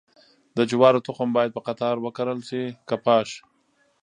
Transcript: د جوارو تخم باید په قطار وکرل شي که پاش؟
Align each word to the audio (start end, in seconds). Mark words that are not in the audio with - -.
د 0.57 0.59
جوارو 0.71 1.03
تخم 1.07 1.29
باید 1.37 1.51
په 1.55 1.61
قطار 1.67 1.95
وکرل 2.01 2.39
شي 2.49 2.63
که 2.87 2.95
پاش؟ 3.05 3.29